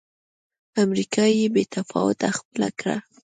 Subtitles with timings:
[0.83, 1.23] امریکا
[1.53, 2.95] بې تفاوتي خپله کړه.